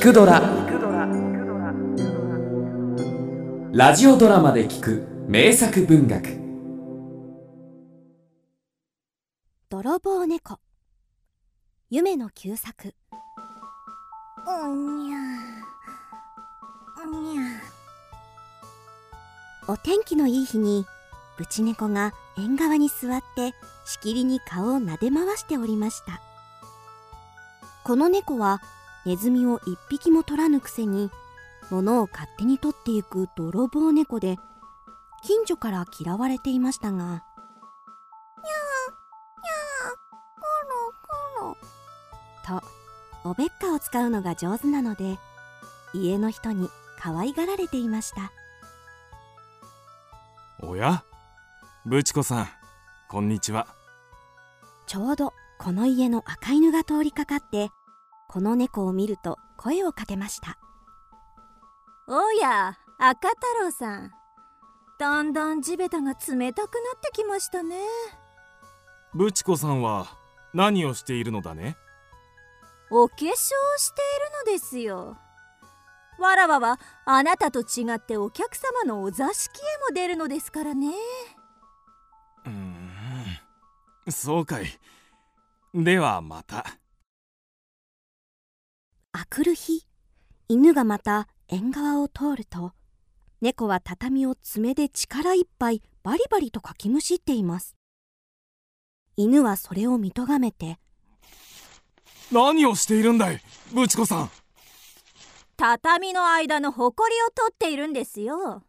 [0.00, 0.40] くドラ」
[3.70, 6.40] ラジオドラマで聞く名作文学。
[9.68, 10.58] 泥棒猫。
[11.90, 12.94] 夢の旧作。
[14.46, 15.18] うんにゃ
[17.04, 17.42] うんにゃ
[19.68, 20.86] お天気のいい日に
[21.36, 23.52] ブチ猫が縁側に座って
[23.84, 26.22] しきりに顔を撫で回しておりました。
[27.84, 28.62] この猫は
[29.06, 31.10] ネズミを一匹も取らぬくせに
[31.70, 34.36] 物を勝手に取っていく泥棒猫で
[35.22, 37.24] 近所から嫌われていましたが。
[40.36, 41.56] コロコ
[42.54, 42.60] ロ。
[42.60, 42.66] と
[43.28, 45.18] おべっかを使うのが上手なので
[45.92, 48.32] 家の人に可愛がられていました。
[50.62, 51.04] おや？
[51.86, 52.48] ブチコさん
[53.08, 53.66] こんにちは。
[54.86, 57.70] ちょうどこの家の赤犬が通りかかって
[58.32, 60.56] この猫を見ると声をかけました。
[62.06, 64.12] おや赤太郎さん。
[65.00, 67.80] だんだん地べたが冷たくなってきましたね。
[69.14, 70.06] ブチコさんは
[70.54, 71.76] 何をしているのだね？
[72.88, 74.00] お化粧をして
[74.46, 75.16] いるのですよ。
[76.20, 80.92] わらわはあなたと違ってお客様のお座敷へも出るのですからね。
[82.46, 82.86] うーん。
[84.08, 84.66] そうかい。
[85.74, 86.64] ではまた
[89.12, 89.86] あくる日。
[90.48, 92.72] 犬がまた縁側を通ると
[93.40, 97.76] 猫は畳を爪で力いっぱいバリバリとかきむしっています。
[99.16, 100.78] 犬はそれを見とがめて
[102.32, 103.40] 何をしているんだい
[103.72, 104.30] ブチコさん。
[105.56, 108.62] 畳の間のほこりを取っているんですよ。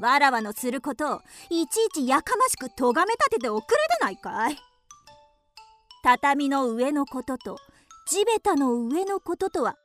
[0.00, 4.56] わらわのすることをいちいちやかましくとがめ立てておくれでないかい。
[6.02, 7.58] 畳の上のことと
[8.06, 9.76] 地べたの上のこととは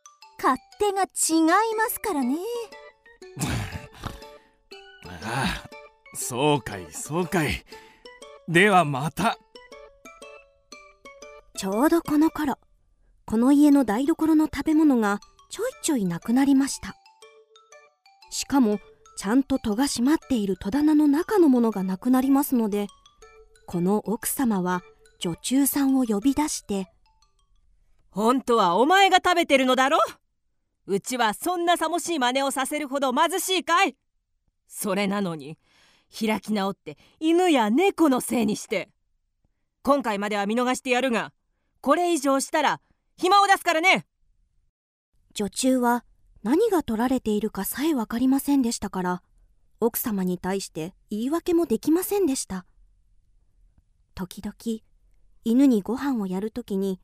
[0.42, 2.38] 勝手が違いますからね。
[5.23, 5.70] ああ
[6.16, 7.64] そうかいそうかい。
[8.48, 9.38] ではまた。
[11.58, 12.55] ちょうどこの頃
[13.26, 16.95] この家の台所の食べ物がちょいちょいなくなりました。
[18.32, 18.80] しかも
[19.17, 22.88] ちゃんと戸が閉まっている戸棚の中のものがなくなりますので
[23.65, 24.82] この奥様は
[25.20, 26.88] 女中さんを呼び出して
[28.11, 29.99] 本当はお前が食べてるのだろ？
[30.87, 33.95] うちはそんなさもしい真似をさせるほど貧しいかい？
[34.67, 35.58] それなのに
[36.20, 38.89] 開き直って犬や猫のせいにして。
[39.83, 41.31] 今回までは見逃してやるが
[41.81, 42.81] これ以上したら
[43.17, 44.05] 暇を出すからね。
[45.33, 46.03] 女中は
[46.43, 49.21] 何が取られているかさえ分かりませんでしたから
[49.80, 52.65] 奥様に対して言い訳もできませんでした。
[54.15, 54.81] 時々
[55.45, 56.99] 犬にご飯をやるときに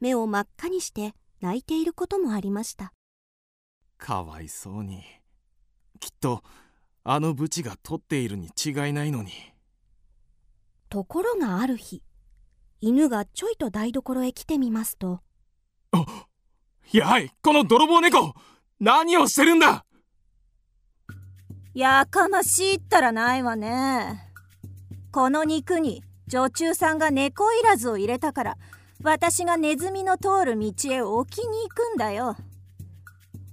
[0.00, 2.92] 目を真っ赤にして泣いていることもありました。
[3.98, 5.02] かわいそうに。
[6.00, 6.42] きっと
[7.04, 9.32] あのブチが取っているに違いないのに。
[10.88, 12.02] ところがある日
[12.80, 15.20] 犬がちょいと台所へ来てみますと
[16.92, 18.34] やはいこの泥棒猫
[18.78, 19.84] 何をしてるんだ！
[21.74, 24.32] やかましいったらないわね。
[25.10, 28.58] この肉に女中さんが猫いらずを入れたから
[29.02, 32.36] 私がネズミの通る道へ置きに行くんだよ。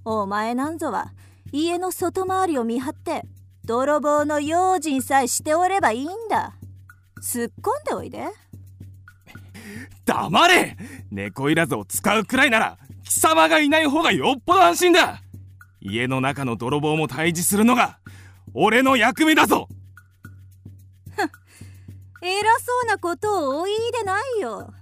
[0.04, 1.12] お前なんぞは
[1.52, 3.22] 家の外回りを見張って
[3.64, 6.54] 泥棒の用心さえしておればいいんだ。
[7.20, 8.26] すっこんでおいで。
[10.04, 10.76] 黙れ。
[11.10, 15.22] 猫いらずを使うくらいなら貴様がいない方がよっぽど安心だ。
[15.80, 17.98] 家の中の泥棒も退治するのが
[18.54, 19.68] 俺の役目だぞ。
[22.20, 24.72] 偉そうなことをお言いでないよ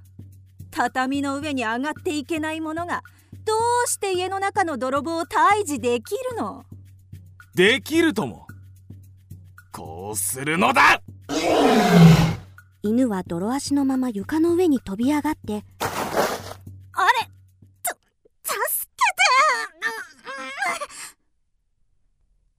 [0.73, 3.05] 畳の上に上がっていけないものが
[3.45, 3.53] ど
[3.85, 6.65] うして家の中の泥棒を退治できるの？
[7.55, 8.47] できるとも。
[9.71, 11.01] こうするのだ!
[12.83, 15.65] 犬は泥足のまま床の上に飛び上がって
[16.93, 17.31] あれ
[17.83, 17.89] つ
[18.43, 18.59] 助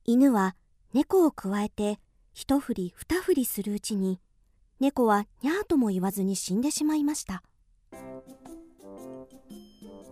[0.05, 0.55] 犬は
[0.93, 1.99] 猫をくわえて
[2.33, 4.19] 一振り二振りするうちに
[4.79, 7.43] 猫はにゃーとも言わずに死んでしまいました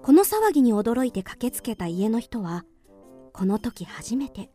[0.03, 2.65] この騒ぎに驚いて駆けつけた家の人は
[3.33, 4.49] この時初めて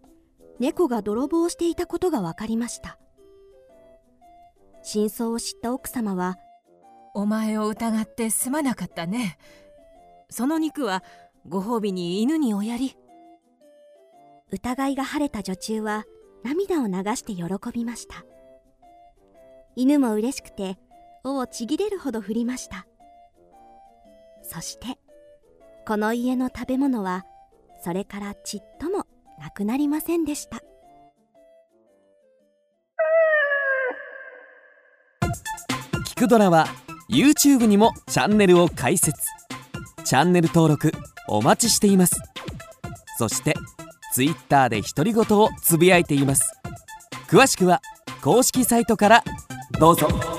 [0.58, 2.98] 猫が泥棒をしていたことが分かりました。
[4.82, 6.36] 真相を知った奥様は
[7.14, 9.38] お前を疑ってすまなかったね。
[10.30, 11.04] その肉は
[11.48, 12.96] ご褒美に犬におやり。
[14.50, 16.04] 疑いが晴れた女中は
[16.44, 18.24] 涙を流して喜びました。
[19.76, 20.78] 犬も嬉しくて
[21.24, 22.86] 尾をちぎれるほど振りました。
[24.42, 24.98] そして
[25.86, 27.24] この家の食べ物は
[27.84, 29.06] それからちっとも
[29.38, 30.60] なくなりませんでした。
[36.04, 36.66] 聞くドラは
[37.08, 39.16] YouTube にもチャンネルを開設。
[40.04, 40.90] チャンネル登録
[41.28, 42.20] お待ちしています。
[43.16, 43.54] そして
[44.12, 46.52] Twitter で独り言をつぶやいています。
[47.28, 47.80] 詳しくは
[48.22, 49.24] 公式サイトから。
[49.78, 50.35] どうぞ。